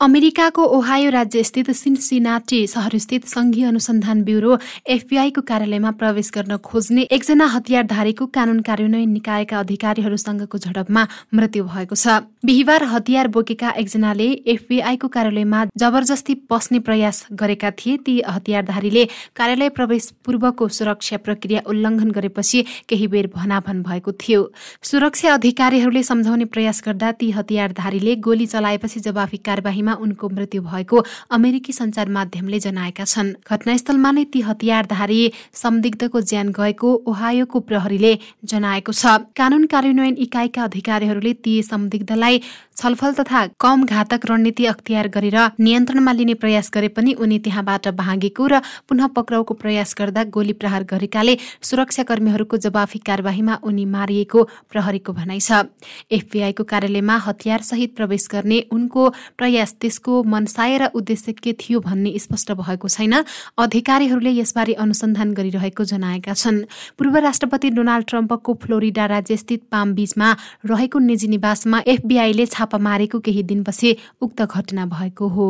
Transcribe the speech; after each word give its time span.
अमेरिकाको 0.00 0.64
Ohio 0.74 1.10
राज्यस्थित 1.10 1.70
Cincinnati 1.74 2.66
सहरस्थित 2.66 3.24
संघीय 3.26 3.64
अनुसन्धान 3.66 4.22
ब्युरो 4.24 4.58
एफबीआईको 4.86 5.40
कार्यालयमा 5.42 5.90
प्रवेश 5.98 6.30
गर्न 6.34 6.56
खोज्ने 6.62 7.02
एकजना 7.10 7.46
हतियारधारीको 7.54 8.26
कानून 8.30 8.60
कार्यान्वयन 8.68 9.10
निकायका 9.10 9.58
अधिकारीहरूसँगको 9.58 10.58
झडपमा 10.58 11.02
मृत्यु 11.34 11.64
भएको 11.64 11.94
छ। 11.94 12.14
बिहिबार 12.46 12.82
हतियार 12.84 13.28
बोकेका 13.28 13.70
एकजनाले 13.74 14.28
एफबीआईको 14.46 15.08
कार्यालयमा 15.08 15.64
जबरजस्ती 15.76 16.34
पस्ने 16.46 16.78
प्रयास 16.86 17.26
गरेका 17.34 17.70
थिए। 17.74 17.96
ती 18.06 18.14
हतियारधारीले 18.28 19.04
कार्यालय 19.34 19.68
प्रवेश 19.74 20.08
पूर्वको 20.24 20.68
सुरक्षा 20.78 21.16
प्रक्रिया 21.26 21.64
उल्लङ्घन 21.66 22.10
गरेपछि 22.14 22.62
केही 22.88 23.06
बेर 23.08 23.30
भनाभन 23.34 23.82
भएको 23.82 24.12
थियो। 24.14 24.46
सुरक्षा 24.84 25.34
अधिकारीहरूले 25.34 26.02
सम्झाउने 26.04 26.44
प्रयास 26.54 26.82
गर्दा 26.86 27.12
ती 27.18 27.30
हतियारधारीले 27.32 28.16
गोली 28.22 28.46
चलाएपछि 28.46 29.00
जवाफी 29.00 29.42
कार्यवाहीमा 29.42 29.86
उनको 29.94 30.28
मृत्यु 30.28 30.62
भएको 30.62 31.04
अमेरिकी 31.30 31.72
सञ्चार 31.72 32.08
माध्यमले 32.08 32.58
जनाएका 32.60 33.04
छन्। 33.04 33.32
घटनास्थलमा 33.42 34.10
नै 34.10 34.24
ती 34.24 34.40
हतियारधारी 34.40 35.20
संदिग्धको 35.54 36.20
ज्यान 36.20 36.48
गएको 36.52 36.88
ओहायोको 37.06 37.60
प्रहरीले 37.60 38.12
जनाएको 38.44 38.92
छ। 38.92 39.06
कानून 39.36 39.66
कार्यान्वयन 39.66 40.16
इकाइका 40.18 40.62
अधिकारीहरूले 40.64 41.32
ती 41.34 41.62
संदिग्धलाई 41.62 42.40
छलफल 42.76 43.12
तथा 43.12 43.46
कम 43.58 43.84
घातक 43.84 44.26
रणनीति 44.30 44.64
अख्तियार 44.66 45.08
गरेर 45.08 45.38
नियन्त्रणमा 45.58 46.12
लिने 46.12 46.34
प्रयास 46.34 46.70
गरे 46.74 46.88
पनि 46.88 47.12
उनी 47.14 47.38
त्यहाँबाट 47.40 47.88
भागेको 47.98 48.46
र 48.46 48.60
पुनः 48.88 49.06
पक्राउको 49.16 49.54
प्रयास 49.54 49.94
गर्दा 49.98 50.24
गोली 50.30 50.52
प्रहार 50.54 50.84
गरेकाले 50.86 51.36
सुरक्षाकर्मीहरूको 51.62 52.56
जवाफी 52.58 52.98
कार्यवाहीमा 53.02 53.54
उनी 53.62 53.84
मारिएको 53.84 54.44
प्रहरीको 54.70 55.12
भनाइ 55.12 55.40
छ। 55.40 55.66
एफबीआईको 56.10 56.64
कार्यालयमा 56.64 57.16
हतियार 57.26 57.62
सहित 57.62 57.96
प्रवेश 57.96 58.28
गर्ने 58.30 58.58
उनको 58.70 59.08
प्रयास 59.38 59.74
त्यसको 59.80 60.22
मनसाय 60.24 60.78
र 60.78 60.90
उद्देश्य 60.94 61.32
के 61.32 61.52
थियो 61.52 61.80
भन्ने 61.80 62.18
स्पष्ट 62.18 62.52
भएको 62.52 62.88
छैन। 62.88 63.14
अधिकारीहरूले 63.58 64.30
यसबारे 64.30 64.72
अनुसन्धान 64.74 65.32
गरिरहेको 65.32 65.84
जनाएका 65.84 66.32
छन्। 66.34 66.64
पूर्व 66.98 67.16
राष्ट्रपति 67.18 67.70
डोनाल्ड 67.70 68.06
ट्रम्पको 68.08 68.54
फ्लोरिडा 68.62 69.06
राज्यस्थित 69.06 69.62
पाम 69.72 69.94
बीचमा 69.94 70.28
रहेको 70.66 70.98
निजी 70.98 71.28
निवासमा 71.28 71.78
एफबीआईले 71.86 72.46
छापा 72.46 72.78
मारेको 72.78 73.18
केही 73.20 73.42
दिनपछि 73.42 73.96
उक्त 74.20 74.42
घटना 74.42 74.86
भएको 74.86 75.28
हो। 75.28 75.48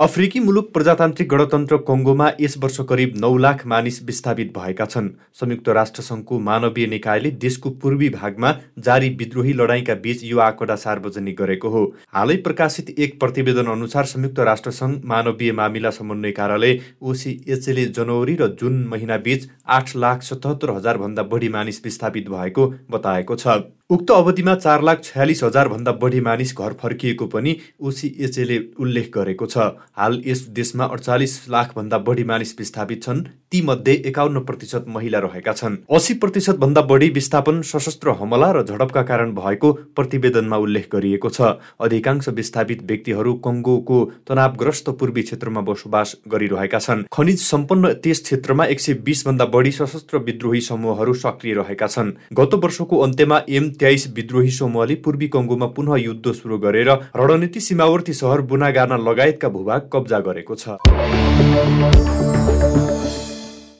अफ्रिकी 0.00 0.40
मुलुक 0.40 0.70
प्रजातान्त्रिक 0.74 1.28
गणतन्त्र 1.28 1.76
कङ्गोमा 1.88 2.28
यस 2.40 2.56
वर्ष 2.62 2.78
करिब 2.88 3.12
नौ 3.16 3.36
लाख 3.36 3.64
मानिस 3.66 4.02
विस्थापित 4.04 4.52
भएका 4.56 4.84
छन्। 4.86 5.08
संयुक्त 5.40 5.68
राष्ट्रसङ्घको 5.70 6.38
मानवीय 6.40 6.86
निकायले 6.86 7.30
देशको 7.44 7.70
पूर्वी 7.82 8.08
भागमा 8.10 8.50
जारी 8.86 9.08
विद्रोही 9.20 9.52
लडाईँका 9.52 9.94
बीच 10.04 10.24
यो 10.24 10.38
आँकडा 10.38 10.76
सार्वजनिक 10.76 11.36
गरेको 11.40 11.68
हो। 11.68 11.84
हालै 12.14 12.36
प्रकाशित 12.42 12.90
एक 12.98 13.18
प्रतिवेदन 13.20 13.70
अनुसार 13.72 14.04
संयुक्त 14.06 14.40
राष्ट्रसङ्घ 14.50 15.04
मानवीय 15.04 15.52
मामिला 15.52 15.90
समन्वय 15.92 16.32
कार्यालय 16.32 16.78
ओसिएचले 17.02 17.86
जनवरी 17.92 18.36
र 18.40 18.48
जुन 18.60 18.84
महिना 18.90 19.16
बीच 19.22 19.48
आठ 19.68 19.96
लाख 19.96 20.22
सतहत्तर 20.24 20.70
हजारभन्दा 20.70 21.22
बढी 21.30 21.48
मानिस 21.50 21.80
विस्थापित 21.84 22.28
भएको 22.30 22.66
बताएको 22.90 23.36
छ। 23.36 23.58
उक्त 23.94 24.10
अवधिमा 24.10 24.54
चार 24.56 24.82
लाख 24.82 25.02
छयालिस 25.04 25.42
हजारभन्दा 25.44 25.92
बढी 26.02 26.20
मानिस 26.20 26.52
घर 26.58 26.72
फर्किएको 26.80 27.26
पनि 27.30 27.56
ओसिएचएले 27.80 28.56
उल्लेख 28.82 29.10
गरेको 29.14 29.46
छ। 29.46 29.70
हाल 29.94 30.20
यस 30.26 30.40
देशमा 30.50 30.84
अडचालिस 30.86 31.34
लाखभन्दा 31.48 31.98
बढी 32.02 32.24
मानिस 32.24 32.54
विस्थापित 32.58 33.02
छन्। 33.02 33.22
तीमध्ये 33.52 33.94
एकाउन्न 34.06 34.40
प्रतिशत 34.40 34.84
महिला 34.88 35.18
रहेका 35.20 35.52
छन्। 35.52 35.76
अस्सी 35.90 36.14
प्रतिशत 36.14 36.56
भन्दा 36.58 36.82
बढी 36.90 37.08
विस्थापन 37.10 37.60
सशस्त्र 37.62 38.10
हमला 38.18 38.50
र 38.50 38.62
झडपका 38.64 39.02
कारण 39.04 39.34
भएको 39.34 39.72
प्रतिवेदनमा 39.94 40.56
उल्लेख 40.56 40.88
गरिएको 40.92 41.30
छ। 41.30 41.54
अधिकांश 41.78 42.28
विस्थापित 42.34 42.82
व्यक्तिहरू 42.82 43.34
कङ्गोको 43.46 44.00
तनावग्रस्त 44.26 44.90
पूर्वी 44.98 45.22
क्षेत्रमा 45.22 45.60
बसोबास 45.70 46.16
गरिरहेका 46.34 46.78
छन्। 46.78 47.04
खनिज 47.12 47.38
सम्पन्न 47.44 47.92
त्यस 48.02 48.22
क्षेत्रमा 48.24 48.66
एक 48.74 48.80
सय 48.80 48.98
बिस 49.06 49.26
भन्दा 49.26 49.46
बढी 49.54 49.72
सशस्त्र 49.72 50.24
विद्रोही 50.26 50.60
समूहहरू 50.64 51.14
सक्रिय 51.22 51.54
रहेका 51.54 51.86
छन्। 51.86 52.12
गत 52.34 52.58
वर्षको 52.58 52.98
अन्त्यमा 53.06 53.40
एम 53.48 53.70
तेइस 53.84 54.06
विद्रोही 54.16 54.50
समूहले 54.50 54.94
पूर्वी 55.04 55.26
कङ्गोमा 55.28 55.66
पुनः 55.76 55.96
युद्ध 55.96 56.32
सुरु 56.32 56.58
गरेर 56.58 56.90
रणनीति 57.16 57.60
सीमावर्ती 57.60 58.12
सहर 58.14 58.40
बुनागाना 58.48 58.96
लगायतका 59.04 59.48
भूभाग 59.50 59.90
कब्जा 59.92 60.20
गरेको 60.24 60.54
छ। 60.54 62.13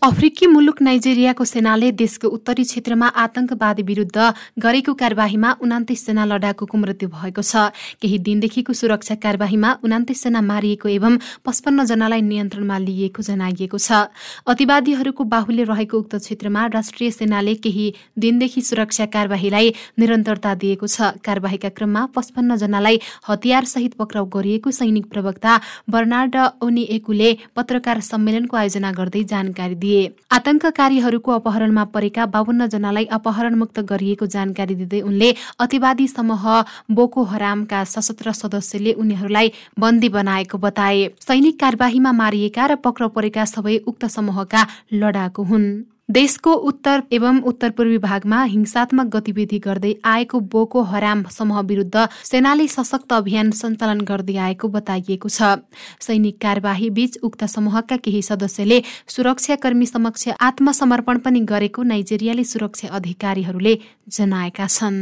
अफ्रिकी 0.05 0.47
मुलुक 0.47 0.81
नाइजेरियाको 0.83 1.45
सेनाले 1.45 1.91
देशको 1.99 2.29
उत्तरी 2.29 2.65
क्षेत्रमा 2.65 3.07
आतंकवादी 3.19 3.83
विरुद्ध 3.83 4.25
गरेको 4.61 4.93
कार्यवाहीमा 4.95 5.53
जना 5.93 6.25
लडाकुको 6.25 6.79
मृत्यु 6.79 7.09
भएको 7.09 7.43
छ। 7.43 7.73
केही 8.03 8.19
दिनदेखिको 8.21 8.73
सुरक्षा 8.75 9.15
कार्यवाहीमा 9.23 9.71
जना 10.13 10.41
मारिएको 10.43 10.89
एवं 10.91 11.17
पचपन्न 11.47 11.85
जनालाई 11.87 12.21
नियन्त्रणमा 12.23 12.79
लिइएको 12.79 13.23
जनाइएको 13.23 13.79
छ। 13.79 14.13
अतिवादीहरूको 14.47 15.25
बाहुल्य 15.25 15.65
रहेको 15.73 15.99
उक्त 15.99 16.17
क्षेत्रमा 16.19 16.67
राष्ट्रिय 16.77 17.11
सेनाले 17.11 17.55
केही 17.65 17.87
दिनदेखि 18.19 18.61
सुरक्षा 18.63 19.07
कार्यवाहीलाई 19.17 19.73
निरन्तरता 19.99 20.55
दिएको 20.61 20.87
छ। 20.87 21.17
कार्यवाहीका 21.25 21.73
क्रममा 21.81 22.05
पचपन्न 22.13 22.61
जनालाई 22.61 23.01
हतियार 23.31 23.65
सहित 23.73 23.97
पक्राउ 23.97 24.29
गरिएको 24.37 24.77
सैनिक 24.83 25.09
प्रवक्ता 25.09 25.57
बर्नार्ड 25.89 26.37
ओनिएकुले 26.61 27.33
पत्रकार 27.57 28.05
सम्मेलनको 28.05 28.57
आयोजना 28.57 28.93
गर्दै 29.01 29.25
जानकारी 29.33 29.75
दिए। 29.77 29.93
दिए 29.95 30.11
आतंककारीहरूको 30.33 31.33
अपहरणमा 31.33 31.85
परेका 31.95 32.27
बाहन्न 32.35 32.67
जनालाई 32.69 33.05
अपहरणमुक्त 33.17 33.81
गरिएको 33.91 34.27
जानकारी 34.35 34.75
दिँदै 34.75 35.01
उनले 35.03 35.31
अतिवादी 35.61 36.09
समूह 36.09 36.45
बोको 36.91 37.25
हरामका 37.33 37.85
सशस्त्र 37.87 38.33
सदस्यले 38.35 38.93
उनीहरूलाई 38.99 39.53
बन्दी 39.79 40.09
बनाएको 40.11 40.59
बताए। 40.59 41.09
सैनिक 41.21 41.61
कार्यवाहीमा 41.61 42.13
मारिएका 42.13 42.67
र 42.67 42.77
पक्राउ 42.85 43.09
परेका 43.17 43.45
सबै 43.47 43.77
उक्त 43.87 44.07
समूहका 44.11 44.67
लडाकु 44.95 45.43
हुन्। 45.45 45.67
देशको 46.09 46.53
उत्तर 46.69 47.03
एवं 47.13 47.41
उत्तर 47.43 47.71
पूर्वी 47.71 47.99
भागमा 47.99 48.43
हिंसात्मक 48.45 49.07
गतिविधि 49.07 49.59
गर्दै 49.59 49.93
आएको 50.05 50.41
बोको 50.53 50.83
हराम 50.83 51.23
समूह 51.31 51.61
विरुद्ध 51.61 52.09
सेनाले 52.25 52.67
सशक्त 52.69 53.13
अभियान 53.13 53.51
सञ्चालन 53.51 54.01
गर्दै 54.01 54.37
आएको 54.37 54.69
बताइएको 54.69 55.29
छ। 55.29 55.65
सैनिक 56.01 56.37
कार्यवाही 56.43 56.91
बीच 56.91 57.17
उक्त 57.25 57.45
समूहका 57.45 57.97
केही 58.05 58.21
सदस्यले 58.23 58.83
सुरक्षाकर्मी 59.09 59.87
समक्ष 59.87 60.29
आत्मसमर्पण 60.41 61.19
पनि 61.25 61.41
गरेको 61.49 61.83
नाइजेरियाली 61.83 62.45
सुरक्षा 62.45 62.89
अधिकारीहरूले 62.93 63.75
जनाएका 64.09 64.67
छन्। 64.69 65.01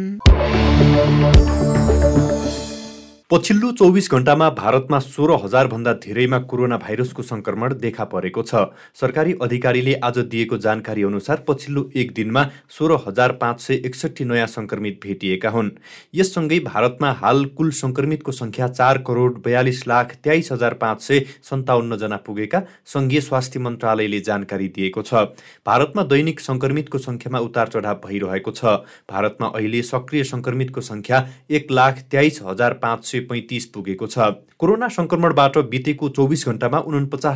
पछिल्लो 3.32 3.70
चौबिस 3.72 4.10
घण्टामा 4.12 4.48
भारतमा 4.50 4.98
सोह्र 5.00 5.36
हजारभन्दा 5.42 5.92
धेरैमा 6.04 6.38
कोरोना 6.48 6.76
भाइरसको 6.78 7.22
सङ्क्रमण 7.22 7.74
देखा 7.80 8.04
परेको 8.04 8.42
छ। 8.42 8.64
सरकारी 9.00 9.32
अधिकारीले 9.42 9.94
आज 10.04 10.18
दिएको 10.34 10.58
जानकारी 10.58 11.02
अनुसार 11.02 11.44
पछिल्लो 11.48 11.82
एक 11.96 12.12
दिनमा 12.14 12.42
सोह्र 12.70 12.98
हजार 13.06 13.32
पाँच 13.40 13.60
सय 13.60 13.80
एकसठी 13.86 14.24
नयाँ 14.24 14.46
सङ्क्रमित 14.46 14.98
भेटिएका 15.04 15.50
हुन्। 15.50 15.70
यससँगै 16.14 16.58
भारतमा 16.66 17.12
हाल 17.22 17.44
कुल 17.56 17.70
सङ्क्रमितको 17.80 18.32
सङ्ख्या 18.32 18.68
चार 18.70 18.98
करोड 19.06 19.40
बयालिस 19.44 19.80
लाख 19.88 20.14
तेइस 20.24 20.52
हजार 20.52 20.74
पाँच 20.84 21.00
सय 21.00 21.24
सन्ताउन्नजना 21.50 22.16
पुगेका 22.28 22.62
सङ्घीय 22.94 23.20
स्वास्थ्य 23.22 23.60
मन्त्रालयले 23.60 24.20
जानकारी 24.20 24.68
दिएको 24.76 25.02
छ। 25.02 25.24
भारतमा 25.64 26.02
दैनिक 26.12 26.40
सङ्क्रमितको 26.42 26.98
सङ्ख्यामा 26.98 27.38
उतार 27.48 27.72
चढाव 27.78 28.04
भइरहेको 28.04 28.50
छ। 28.52 28.76
भारतमा 29.08 29.52
अहिले 29.56 29.82
सक्रिय 29.94 30.28
सङ्क्रमितको 30.34 30.86
सङ्ख्या 30.92 31.24
एक 31.48 31.72
लाख 31.72 32.04
तेइस 32.12 32.40
हजार 32.44 32.80
पाँच 32.84 33.04
सय 33.04 33.20
पैँतिस 33.22 33.66
पुगेको 33.66 34.06
छ। 34.06 34.18
कोरोना 34.58 34.88
सङ्क्रमणबाट 34.88 35.58
बितेको 35.70 36.08
चौबिस 36.08 36.46
घण्टामा 36.48 36.78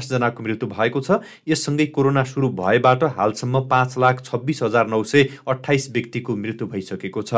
जनाको 0.09 0.43
मृत्यु 0.43 0.69
भएको 0.69 1.01
छ। 1.01 1.21
यससँगै 1.49 1.87
कोरोना 1.87 2.25
सुरु 2.25 2.49
भएबाट 2.55 3.05
हालसम्म 3.17 3.61
पाँच 3.69 3.99
लाख 3.99 4.25
छब्बिस 4.25 4.63
हजार 4.63 4.87
नौ 4.87 5.03
सय 5.03 5.29
अठाइस 5.49 5.91
व्यक्तिको 5.93 6.37
मृत्यु 6.37 6.67
भइसकेको 6.69 7.23
छ। 7.23 7.35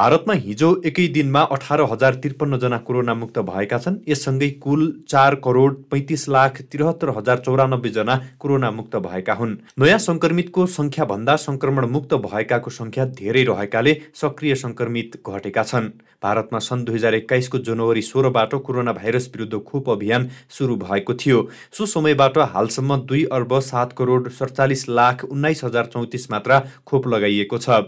भारतमा 0.00 0.34
हिजो 0.42 0.68
एकै 0.88 1.04
दिनमा 1.14 1.40
अठार 1.54 1.80
हजार 1.88 2.14
त्रिपन्नजना 2.20 2.76
कोरोना 2.84 3.14
मुक्त 3.14 3.38
भएका 3.48 3.78
छन्। 3.78 3.98
यससँगै 4.08 4.48
कुल 4.64 4.84
चार 5.12 5.34
करोड 5.46 5.74
पैँतिस 5.90 6.24
लाख 6.28 6.60
त्रिहत्तर 6.72 7.12
हजार 7.16 7.42
चौरानब्बेजना 7.46 8.16
कोरोना 8.40 8.70
मुक्त 8.76 8.96
भएका 9.06 9.34
हुन्। 9.40 9.52
नयाँ 9.82 9.98
सङ्क्रमितको 10.06 10.66
सङ्ख्याभन्दा 10.76 11.34
सङ्क्रमण 11.44 11.88
मुक्त 11.90 12.14
भएकाको 12.24 12.70
सङ्ख्या 12.70 13.04
धेरै 13.20 13.44
रहेकाले 13.50 13.94
सक्रिय 14.22 14.54
सङ्क्रमित 14.62 15.20
घटेका 15.26 15.62
छन्। 15.64 15.92
भारतमा 16.22 16.58
सन् 16.68 16.84
दुई 16.86 16.96
हजार 16.96 17.14
एक्काइसको 17.14 17.58
जनवरी 17.68 18.02
सोह्रबाट 18.02 18.54
कोरोना 18.64 18.92
भाइरस 18.94 19.30
विरुद्ध 19.36 19.62
खोप 19.68 19.90
अभियान 19.90 20.28
सुरु 20.56 20.80
भएको 20.86 21.18
थियो। 21.20 21.46
सो 21.76 21.92
समयबाट 21.92 22.38
हालसम्म 22.56 23.00
दुई 23.04 23.22
अर्ब 23.36 23.58
सात 23.68 23.92
करोड 24.00 24.32
सडचालिस 24.40 24.88
लाख 24.90 25.24
उन्नाइस 25.30 25.64
हजार 25.64 25.94
चौतिस 25.94 26.30
मात्रा 26.30 26.64
खोप 26.86 27.14
लगाइएको 27.14 27.58
छ। 27.58 27.84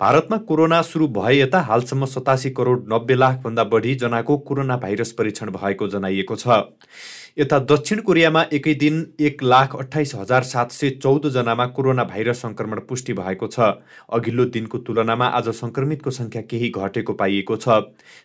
भारतमा 0.00 0.36
कोरोना 0.38 0.80
सुरु 0.82 1.06
भए 1.08 1.38
यता 1.38 1.60
हालसम्म 1.60 2.04
सतासी 2.04 2.50
करोड 2.50 2.84
नब्बे 2.92 3.14
लाखभन्दा 3.14 3.64
बढी 3.64 3.94
जनाको 3.94 4.36
कोरोना 4.38 4.76
भाइरस 4.76 5.12
परीक्षण 5.12 5.50
भएको 5.50 5.88
जनाइएको 5.88 6.36
छ। 6.36 6.48
यता 7.38 7.58
दक्षिण 7.70 8.00
कोरियामा 8.02 8.40
एकै 8.52 8.72
दिन 8.74 8.96
एक 9.20 9.42
लाख 9.42 9.74
अठाइस 9.76 10.14
हजार 10.14 10.42
सात 10.42 10.72
सय 10.72 10.90
चौधजनामा 11.02 11.66
कोरोना 11.74 12.04
भाइरस 12.04 12.40
सङ्क्रमण 12.42 12.78
पुष्टि 12.88 13.12
भएको 13.14 13.46
छ। 13.46 13.68
अघिल्लो 14.10 14.44
दिनको 14.56 14.78
तुलनामा 14.78 15.26
आज 15.38 15.48
सङ्क्रमितको 15.54 16.10
सङ्ख्या 16.10 16.42
केही 16.50 16.70
घटेको 16.70 17.14
पाइएको 17.14 17.56
छ। 17.56 17.78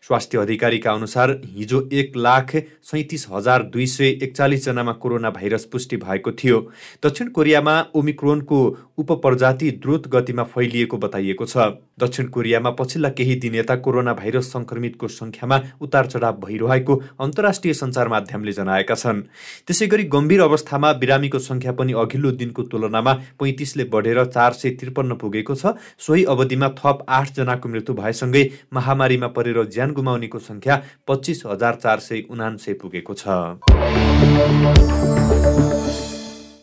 स्वास्थ्य 0.07 0.37
अधिकारीका 0.39 0.91
अनुसार 0.91 1.35
हिजो 1.45 1.81
एक 1.93 2.17
लाख 2.17 2.55
सैतिस 2.83 3.27
हजार 3.31 3.63
दुई 3.69 3.85
सय 3.87 4.09
एकचालिसजनामा 4.19 4.93
कोरोना 5.05 5.29
भाइरस 5.29 5.65
पुष्टि 5.69 5.97
भएको 5.97 6.31
थियो। 6.33 6.59
दक्षिण 7.05 7.29
कोरियामा 7.37 7.77
ओमिक्रोनको 7.93 8.63
उपप्रजाति 8.97 9.71
द्रुत 9.85 10.07
गतिमा 10.09 10.43
फैलिएको 10.55 10.97
बताइएको 11.05 11.45
छ। 11.45 11.69
दक्षिण 11.99 12.33
कोरियामा 12.33 12.69
पछिल्ला 12.81 13.09
केही 13.13 13.35
दिन 13.37 13.55
यता 13.55 13.75
कोरोना 13.85 14.13
भाइरस 14.15 14.51
सङ्क्रमितको 14.53 15.07
सङ्ख्यामा 15.11 15.61
उतार 15.81 16.07
चढाव 16.07 16.41
भइरहेको 16.41 17.01
अन्तर्राष्ट्रिय 17.21 17.73
सञ्चार 17.75 18.07
माध्यमले 18.09 18.51
जनाएका 18.53 19.01
छन्। 19.03 19.21
त्यसै 19.67 19.87
गरी 19.87 20.03
गम्भीर 20.15 20.41
अवस्थामा 20.41 20.89
बिरामीको 21.03 21.39
सङ्ख्या 21.41 21.71
पनि 21.75 21.93
अघिल्लो 22.03 22.31
दिनको 22.39 22.61
तुलनामा 22.71 23.13
पैँतिसले 23.39 23.83
बढेर 23.93 24.19
चार 24.31 24.51
सय 24.53 24.69
त्रिपन्न 24.79 25.11
पुगेको 25.21 25.53
छ। 25.55 25.75
सोही 25.99 26.23
अवधिमा 26.25 26.67
थप 26.79 26.97
आठजनाको 27.09 27.69
मृत्यु 27.69 27.93
भएसँगै 27.95 28.43
महामारीमा 28.73 29.27
परेर 29.35 29.63
ज्यान 29.69 29.89
गुमाउनेको 29.93 30.39
सङ्ख्या 30.41 30.75
पच्चिस 31.07 31.43
हजार 31.45 31.73
चार 31.83 31.99
सय 31.99 32.23
उनान्सय 32.29 32.73
पुगेको 32.81 33.13
छ। 33.13 33.23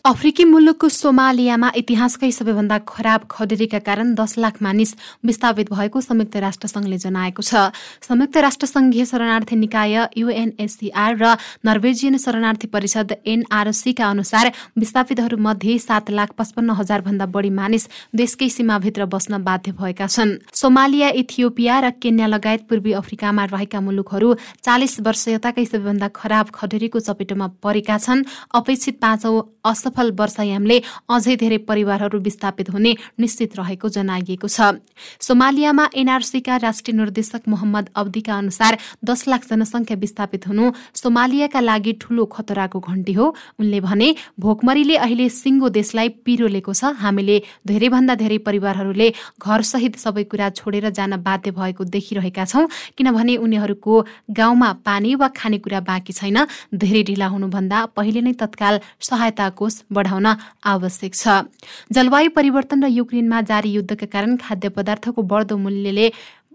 अफ्रिकी 0.04 0.44
मुलुकको 0.44 0.88
सोमालियामा 0.88 1.68
इतिहासकै 1.76 2.30
सबैभन्दा 2.32 2.76
खराब 2.88 3.24
खडेरीका 3.30 3.78
कारण 3.84 4.14
दस 4.16 4.38
लाख 4.38 4.56
मानिस 4.62 4.94
विस्थापित 5.24 5.72
भएको 5.72 6.00
संयुक्त 6.00 6.36
राष्ट्रसङ्घले 6.40 6.98
जनाएको 6.98 7.42
छ। 7.42 7.68
संयुक्त 8.00 8.36
राष्ट्रसङ्घीय 8.38 9.04
शरणार्थी 9.04 9.56
निकाय 9.56 9.96
युएनएससीआर 10.16 11.16
र 11.16 11.36
नर्वेजियन 11.60 12.16
शरणार्थी 12.16 12.66
परिषद 12.72 13.12
एनआरसीका 13.26 14.06
अनुसार 14.08 14.50
विस्थापितहरूमध्ये 14.80 15.78
सात 15.78 16.10
लाख 16.10 16.32
पचपन्न 16.32 16.70
हजार 16.80 17.00
भन्दा 17.04 17.26
बढी 17.28 17.50
मानिस 17.52 17.88
देशकै 18.16 18.48
सीमाभित्र 18.48 19.04
बस्न 19.04 19.42
बाध्य 19.44 19.72
भएका 19.76 20.06
छन्। 20.08 20.34
सोमालिया 20.54 21.08
इथियोपिया 21.20 21.76
र 21.80 21.90
केन्या 22.00 22.26
लगायत 22.26 22.64
पूर्वी 22.72 22.92
अफ्रिकामा 22.96 23.44
रहेका 23.52 23.80
मुलुकहरू 23.82 24.32
चालिस 24.64 24.98
वर्ष 25.04 25.28
यताकै 25.28 25.64
सबैभन्दा 25.66 26.08
खराब 26.16 26.46
खडेरीको 26.56 26.98
चपेटोमा 27.02 27.46
परेका 27.60 27.98
छन्। 28.00 28.24
अपेक्षित 28.56 28.96
पाँचौं 28.96 29.40
असफल 29.60 29.99
वर्षायामले 30.20 30.76
अझै 31.08 31.36
धेरै 31.36 31.58
परिवारहरू 31.68 32.18
विस्थापित 32.20 32.70
हुने 32.70 32.92
निश्चित 33.20 33.56
रहेको 33.58 33.88
जनाइएको 33.88 34.48
छ। 34.48 34.80
सोमालियामा 35.20 35.84
एनआरसीका 35.94 36.56
राष्ट्रिय 36.56 36.96
निर्देशक 36.96 37.42
मोहम्मद 37.48 37.90
अब्दीका 37.94 38.34
अनुसार 38.38 38.78
दस 39.04 39.20
लाख 39.28 39.42
जनसङ्ख्या 39.50 39.96
विस्थापित 39.96 40.46
हुनु 40.48 40.70
सोमालियाका 40.94 41.60
लागि 41.60 41.92
ठूलो 42.00 42.24
खतराको 42.26 42.80
घण्टी 42.80 43.12
हो। 43.12 43.26
उनले 43.60 43.80
भने 43.80 44.08
भोकमरीले 44.40 44.96
अहिले 44.96 45.28
सिङ्गो 45.28 45.68
देशलाई 45.68 46.08
पिरोलेको 46.24 46.72
छ। 46.72 46.96
हामीले 47.00 47.36
धेरैभन्दा 47.66 48.14
धेरै 48.14 48.38
परिवारहरूले 48.46 49.08
घरसहित 49.38 49.96
सबै 49.98 50.24
कुरा 50.24 50.48
छोडेर 50.56 50.88
जान 50.90 51.16
बाध्य 51.20 51.50
भएको 51.50 51.84
देखिरहेका 51.84 52.44
छौँ 52.44 52.68
किनभने 52.96 53.36
उनीहरूको 53.36 53.94
गाउँमा 54.30 54.70
पानी 54.84 55.14
वा 55.14 55.28
खानेकुरा 55.28 55.80
बाँकी 55.80 56.12
छैन। 56.12 56.38
धेरै 56.74 57.02
ढिला 57.02 57.26
हुनुभन्दा 57.26 57.78
पहिले 57.96 58.20
नै 58.20 58.32
तत्काल 58.38 58.80
सहायता 59.00 59.48
कोष 59.58 59.79
बढाउन 59.92 60.26
आवश्यक 60.64 61.14
छ। 61.14 61.46
जलवायु 61.92 62.30
परिवर्तन 62.30 62.84
र 62.84 62.88
युक्रेनमा 62.88 63.40
जारी 63.42 63.70
युद्धका 63.72 64.06
कारण 64.06 64.36
खाद्य 64.36 64.68
पदार्थको 64.68 65.22
बढ्दो 65.22 65.56
मूल्यले 65.56 66.06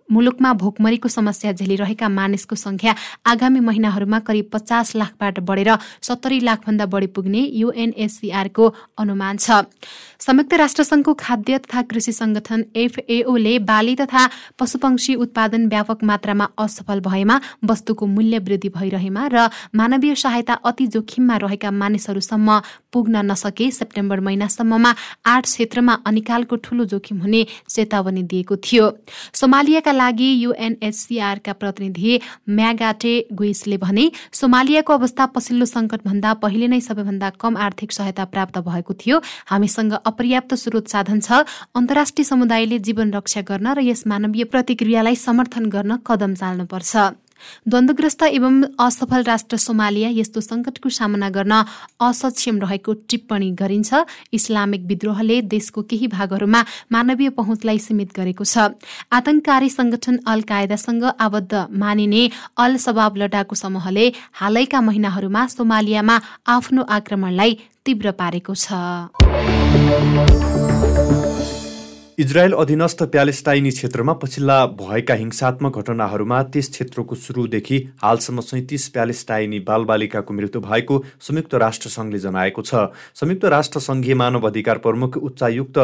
मुलुकमा 0.10 0.52
भोकमरीको 0.54 1.10
समस्या 1.10 1.52
झेलिरहेका 1.52 2.08
मानिसको 2.10 2.56
संख्या 2.56 2.94
आगामी 3.26 3.60
महिनाहरूमा 3.60 4.20
करिब 4.20 4.50
पचास 4.54 4.96
लाखबाट 4.96 5.40
बढेर 5.42 5.70
सत्तरी 6.02 6.40
लाखभन्दा 6.46 6.86
बढी 6.86 7.08
पुग्ने 7.08 7.42
युएनएससीआरको 7.54 8.74
अनुमान 8.98 9.38
छ। 9.38 9.66
संयुक्त 10.20 10.54
राष्ट्रसङ्घको 10.56 11.14
खाद्य 11.20 11.58
तथा 11.58 11.82
कृषि 11.90 12.12
संगठन 12.12 12.64
एफएओले 12.76 13.58
बाली 13.62 13.96
तथा 13.96 14.30
पशुपक्षी 14.60 15.16
उत्पादन 15.16 15.68
व्यापक 15.68 16.04
मात्रामा 16.04 16.48
असफल 16.60 17.00
भएमा 17.02 17.40
वस्तुको 17.66 18.06
मूल्य 18.06 18.40
वृद्धि 18.40 18.70
भइरहेमा 18.70 19.28
र 19.34 19.50
मानवीय 19.76 20.16
सहायता 20.16 20.54
अति 20.66 20.88
जोखिममा 20.88 21.38
रहेका 21.38 21.72
मानिसहरूसम्म 21.74 22.60
पुग्न 22.94 23.26
नसके 23.26 23.70
सेप्टेम्बर 23.72 24.20
महिनासम्ममा 24.20 24.94
आठ 25.26 25.44
क्षेत्रमा 25.46 25.94
अनिकालको 26.06 26.56
ठूलो 26.64 26.86
जोखिम 26.86 27.20
हुने 27.22 27.46
चेतावनी 27.70 28.24
दिएको 28.24 28.56
थियो। 28.58 28.86
सोमालियाका 29.34 29.92
लागि 29.96 30.30
युएनएचसिआरका 30.44 31.54
प्रतिनिधि 31.54 32.20
म्यागाटे 32.50 33.14
गुइसले 33.34 33.78
भने 33.78 34.06
सोमालियाको 34.34 34.94
अवस्था 34.94 35.26
पछिल्लो 35.36 35.66
सङ्कटभन्दा 35.66 36.34
पहिले 36.44 36.68
नै 36.68 36.80
सबैभन्दा 36.82 37.30
कम 37.42 37.58
आर्थिक 37.58 37.92
सहायता 37.92 38.26
प्राप्त 38.28 38.58
भएको 38.68 38.94
थियो। 38.96 39.22
हामीसँग 39.48 39.94
अपर्याप्त 40.06 40.54
स्रोत 40.56 40.88
साधन 40.88 41.20
छ। 41.20 41.44
अन्तर्राष्ट्रिय 41.76 42.26
समुदायले 42.26 42.80
जीवन 42.80 43.14
रक्षा 43.14 43.42
गर्न 43.42 43.68
र 43.74 43.80
यस 43.82 44.08
मानवीय 44.08 44.44
प्रतिक्रियालाई 44.54 45.16
समर्थन 45.18 45.66
गर्न 45.70 45.98
कदम 46.08 46.34
चाल्नुपर्छ। 46.36 47.25
द्वन्द्वग्रस्त 47.68 48.24
एवं 48.24 48.62
असफल 48.80 49.22
राष्ट्र 49.28 49.58
सोमालिया 49.58 50.10
यस्तो 50.14 50.42
सङ्कटको 50.42 50.90
सामना 50.90 51.30
गर्न 51.30 51.54
असक्षम 52.00 52.60
रहेको 52.62 52.94
टिप्पणी 53.10 53.50
गरिन्छ। 53.60 53.94
इस्लामिक 54.32 54.82
विद्रोहले 54.88 55.42
देशको 55.54 55.82
केही 55.90 56.08
भागहरूमा 56.08 56.62
मानवीय 56.92 57.30
पहुँचलाई 57.38 57.80
सीमित 57.80 58.10
गरेको 58.18 58.44
छ। 58.44 58.58
आतंककारी 59.12 59.70
संगठन 59.70 60.16
अल 60.26 60.42
कायदासँग 60.50 61.04
आबद्ध 61.20 61.54
मानिने 61.72 62.24
अल 62.58 62.78
सबाब 62.78 63.18
लडाकु 63.18 63.56
समूहले 63.56 64.06
हालैका 64.42 64.82
महिनाहरूमा 64.82 65.46
सोमालियामा 65.48 66.16
आफ्नो 66.48 66.82
आक्रमणलाई 66.90 67.52
तीव्र 67.86 68.12
पारेको 68.20 68.54
छ। 68.56 68.74
इजरायल 72.18 72.54
अधीनस्थ 72.54 73.02
प्यालेस्टाइनी 73.04 73.70
क्षेत्रमा 73.70 74.14
पछिल्ला 74.14 74.66
भएका 74.76 75.14
हिंसात्मक 75.14 75.78
घटनाहरूमा 75.78 76.42
त्यस 76.52 76.70
क्षेत्रको 76.72 77.16
सुरुदेखि 77.16 77.78
हालसम्म 78.04 78.42
सैतिस 78.42 78.88
प्यालेस्टाइनी 78.90 79.60
बालबालिकाको 79.62 80.34
मृत्यु 80.34 80.62
भएको 80.62 81.02
संयुक्त 81.22 81.56
राष्ट्रसङ्घले 81.56 82.20
जनाएको 82.20 82.62
छ। 82.62 82.84
संयुक्त 83.22 83.46
राष्ट्र 83.46 83.80
सङ्घीय 83.80 84.16
मानव 84.16 84.48
अधिकार 84.48 84.78
प्रमुख 84.86 85.18
उच्चायुक्त 85.20 85.80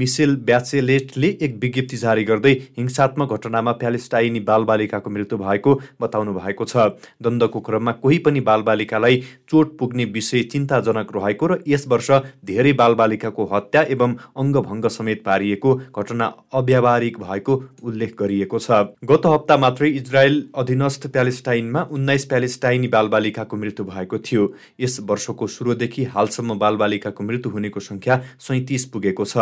मिसेल 0.00 0.34
ब्याचेलेटले 0.48 1.28
एक 1.40 1.54
विज्ञप्ति 1.62 1.96
जारी 1.96 2.24
गर्दै 2.24 2.52
हिंसात्मक 2.78 3.32
घटनामा 3.34 3.72
प्यालेस्टाइनी 3.78 4.40
बालबालिकाको 4.50 5.10
मृत्यु 5.10 5.38
भएको 5.38 5.76
बताउनु 6.00 6.34
भएको 6.40 6.64
छ। 6.64 6.88
द्वन्द्वको 7.22 7.60
क्रममा 7.60 7.92
कोही 8.02 8.18
पनि 8.26 8.40
बालबालिकालाई 8.50 9.22
चोट 9.46 9.78
पुग्ने 9.78 10.10
विषय 10.18 10.42
चिन्ताजनक 10.50 11.16
रहेको 11.16 11.46
र 11.46 11.62
यस 11.68 11.86
वर्ष 11.88 12.10
धेरै 12.52 12.72
बालबालिकाको 12.82 13.48
हत्या 13.54 13.86
एवं 13.96 14.18
अङ्गभङ्ग 14.36 14.92
समेत 14.98 15.24
पारिएको 15.24 15.66
गरेको 15.68 16.02
घटना 16.02 16.26
अव्यावहारिक 16.52 17.18
भएको 17.18 17.54
उल्लेख 17.82 18.14
गरिएको 18.18 18.58
छ। 18.58 18.70
गत 19.04 19.26
हप्ता 19.26 19.56
मात्रै 19.56 19.88
इजरायल 19.90 20.36
अधीनस्थ 20.54 21.06
प्यालेस्टाइनमा 21.12 21.82
उन्नाइस 21.90 22.24
प्यालेस्टाइनी 22.24 22.88
बालबालिकाको 22.88 23.56
मृत्यु 23.56 23.84
भएको 23.84 24.18
थियो। 24.18 24.52
यस 24.80 25.00
वर्षको 25.08 25.46
सुरुदेखि 25.46 26.04
हालसम्म 26.06 26.58
बालबालिकाको 26.58 27.24
मृत्यु 27.24 27.52
हुनेको 27.52 27.80
संख्या 27.80 28.20
सैतिस 28.40 28.84
पुगेको 28.86 29.24
छ। 29.24 29.36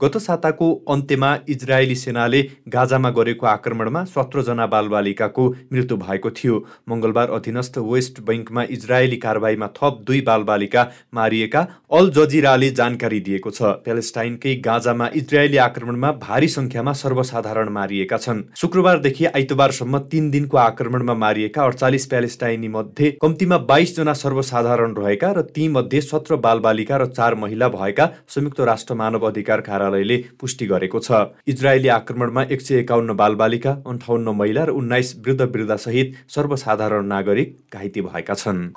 गत 0.00 0.16
साताको 0.18 0.68
अन्त्यमा 0.88 1.30
इजरायली 1.48 1.94
सेनाले 1.94 2.42
गाजामा 2.68 3.10
गरेको 3.10 3.46
आक्रमणमा 3.46 4.04
सत्रजना 4.04 4.66
बालबालिकाको 4.66 5.48
मृत्यु 5.72 5.96
भएको 5.96 6.30
थियो। 6.32 6.64
मङ्गलबार 6.88 7.30
अधीनस्थ 7.30 7.78
वेस्ट 7.78 8.20
बैङ्कमा 8.22 8.62
इजरायली 8.70 9.16
कारवाहीमा 9.16 9.68
थप 9.76 10.02
दुई 10.06 10.20
बालबालिका 10.22 10.82
मारिएका 11.14 11.66
अल 11.92 12.10
जजिराले 12.10 12.70
जानकारी 12.72 13.20
दिएको 13.20 13.50
छ। 13.50 13.62
प्यालेस्टाइनकै 13.84 14.54
गाजामा 14.64 15.10
इजरायली 15.14 15.56
आक्रमणमा 15.62 16.10
भारी 16.22 16.48
संख्यामा 16.48 16.92
सर्वसाधारण 16.94 17.68
मारिएका 17.70 18.16
छन्। 18.18 18.42
शुक्रबारदेखि 18.56 19.24
आइतबारसम्म 19.26 19.98
तीन 20.12 20.30
दिनको 20.30 20.56
आक्रमणमा 20.58 21.14
मारिएका 21.16 21.64
अडचालिस 21.64 22.06
प्यालेस्टाइनी 22.06 22.68
मध्ये 22.68 23.10
कम्तीमा 23.22 23.58
बाइस 23.68 23.96
जना 23.96 24.12
सर्वसाधारण 24.14 24.94
रहेका 24.96 25.32
र 25.32 25.40
ती 25.54 25.68
मध्ये 25.68 26.00
सत्र 26.00 26.36
बालबालिका 26.38 26.96
र 26.96 27.06
चार 27.08 27.34
महिला 27.36 27.68
भएका 27.68 28.08
संयुक्त 28.28 28.60
राष्ट्र 28.62 28.94
मानव 28.94 29.26
अधिकार 29.26 29.60
कार्यालयले 29.62 30.16
पुष्टि 30.40 30.66
गरेको 30.66 30.98
छ। 31.00 31.22
इजरायली 31.46 31.88
आक्रमणमा 31.90 32.42
एक 32.50 32.60
सय 32.60 32.78
एकाउन्न 32.78 33.16
बालबालिका 33.16 33.70
अन्ठाउन्न 33.86 34.36
महिला 34.36 34.64
र 34.64 34.70
उन्नाइस 34.72 35.14
वृद्ध 35.26 35.76
सहित 35.76 36.14
सर्वसाधारण 36.28 37.06
नागरिक 37.06 37.56
घाइते 37.74 38.00
भएका 38.02 38.34
छन्। 38.34 38.72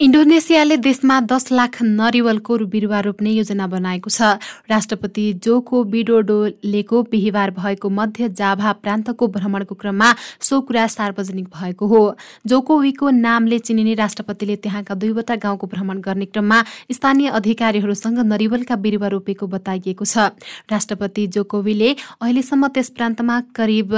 इन्डोनेसियाले 0.00 0.76
देशमा 0.76 1.20
दस 1.28 1.52
लाख 1.52 1.76
नरिवलको 1.82 2.56
बिरुवा 2.66 3.00
रोप्ने 3.04 3.30
योजना 3.30 3.66
बनाएको 3.68 4.10
छ। 4.10 4.40
राष्ट्रपति 4.64 5.24
जोको 5.44 5.82
बिडोडोलेको 5.84 7.02
बिहिबार 7.04 7.50
भएको 7.52 7.88
मध्य 7.90 8.28
जाभा 8.32 8.72
प्रान्तको 8.80 9.28
भ्रमणको 9.28 9.74
क्रममा 9.74 10.08
सो 10.40 10.60
कुरा 10.64 10.86
सार्वजनिक 10.86 11.48
भएको 11.52 11.86
हो। 11.86 12.00
जोकोवीको 12.46 13.10
नामले 13.10 13.58
चिनिने 13.60 13.94
राष्ट्रपतिले 13.94 14.56
त्यहाँका 14.56 14.94
दुईवटा 14.96 15.36
गाउँको 15.36 15.66
भ्रमण 15.68 16.00
गर्ने 16.00 16.26
क्रममा 16.32 16.64
स्थानीय 16.92 17.28
अधिकारीहरूसँग 17.36 18.18
नरिवलका 18.24 18.76
बिरुवा 18.80 19.08
रोपेको 19.12 19.46
बताइएको 19.52 20.04
छ। 20.06 20.32
राष्ट्रपति 20.72 21.26
जोकोवीले 21.28 21.92
अहिलेसम्म 22.24 22.68
त्यस 22.72 22.88
प्रान्तमा 22.96 23.40
करिब 23.52 23.94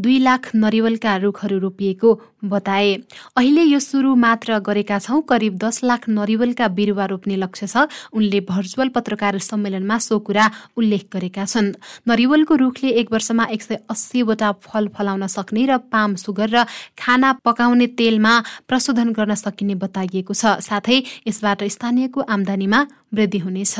दुई 0.00 0.18
लाख 0.18 0.50
नरिवलका 0.56 1.16
रुखहरू 1.20 1.58
रोपिएको 1.58 2.20
बताए। 2.44 2.96
अहिले 3.36 3.62
यो 3.62 3.78
सुरु 3.80 4.14
मात्र 4.16 4.58
गरेका 4.64 4.98
छौँ 4.98 5.20
करिब 5.42 5.58
दस 5.58 5.82
लाख 5.82 6.06
नरिवलका 6.08 6.66
बिरुवा 6.70 7.04
रोप्ने 7.10 7.36
लक्ष्य 7.36 7.66
छ। 7.66 7.90
उनले 8.14 8.40
भर्चुअल 8.46 8.88
पत्रकार 8.94 9.38
सम्मेलनमा 9.42 9.98
सो 9.98 10.18
कुरा 10.22 10.46
उल्लेख 10.78 11.10
गरेका 11.10 11.44
छन्। 11.44 11.74
नरिवलको 12.06 12.54
रुखले 12.54 12.88
एक 13.02 13.10
वर्षमा 13.10 13.44
एक 13.50 13.62
सय 13.62 13.82
अस्सीवटा 13.90 14.50
फल 14.62 14.94
फलाउन 14.94 15.26
सक्ने 15.26 15.66
र 15.66 15.82
पाम 15.90 16.14
सुगर 16.14 16.48
र 16.54 16.70
खाना 16.94 17.42
पकाउने 17.42 17.86
तेलमा 17.98 18.34
प्रशोधन 18.70 19.08
गर्न 19.18 19.34
सकिने 19.34 19.74
बताइएको 19.82 20.30
छ। 20.30 20.62
साथै 20.62 21.26
यसबाट 21.26 21.66
स्थानीयको 21.66 22.20
आमदानीमा 22.22 22.86
वृद्धि 23.10 23.38
हुनेछ। 23.42 23.74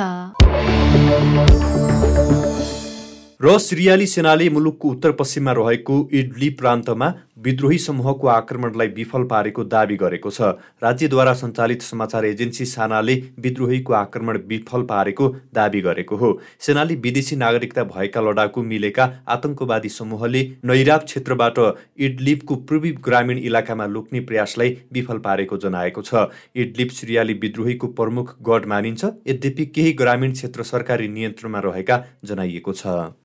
र 3.43 3.57
सिरियाली 3.59 4.07
सेनाले 4.07 4.49
मुलुकको 4.51 4.89
उत्तर 4.89 5.13
पश्चिममा 5.13 5.53
रहेको 5.53 5.95
इडली 6.15 6.49
प्रान्तमा 6.59 7.07
विद्रोही 7.45 7.79
समूहको 7.79 8.27
आक्रमणलाई 8.29 8.89
विफल 8.89 9.23
पारेको 9.31 9.65
दावी 9.65 9.97
गरेको 9.97 10.31
छ। 10.31 10.51
राज्यद्वारा 10.83 11.33
सञ्चालित 11.35 11.83
समाचार 11.83 12.25
एजेन्सी 12.25 12.65
सानाले 12.65 13.15
विद्रोहीको 13.39 13.93
आक्रमण 13.93 14.39
विफल 14.49 14.83
पारेको 14.93 15.29
दावी 15.55 15.81
गरेको 15.81 16.17
हो। 16.17 16.31
सेनाले 16.61 16.95
विदेशी 17.03 17.37
नागरिकता 17.37 17.85
भएका 17.87 18.21
लडाकु 18.21 18.63
मिलेका 18.65 19.09
आतंकवादी 19.29 19.89
समूहले 19.89 20.43
नैराब 20.65 21.01
क्षेत्रबाट 21.03 21.59
इडलिपको 22.01 22.57
पूर्वी 22.63 22.93
ग्रामीण 23.03 23.39
इलाकामा 23.41 23.87
लुक्ने 23.89 24.21
प्रयासलाई 24.23 24.77
विफल 24.93 25.19
पारेको 25.19 25.57
जनाएको 25.59 26.03
छ। 26.03 26.31
इडलिप 26.57 26.91
सिरियाली 26.93 27.35
विद्रोहीको 27.43 27.87
प्रमुख 27.99 28.37
गढ 28.51 28.71
मानिन्छ। 28.75 29.05
यद्यपि 29.27 29.67
केही 29.75 29.93
ग्रामीण 30.05 30.33
क्षेत्र 30.33 30.69
सरकारी 30.71 31.09
नियन्त्रणमा 31.11 31.67
रहेका 31.67 32.01
जनाइएको 32.25 32.73
छ। 32.75 33.13